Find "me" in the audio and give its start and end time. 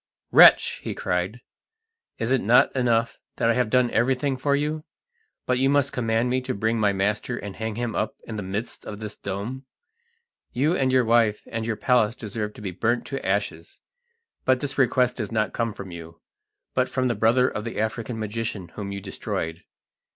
6.27-6.41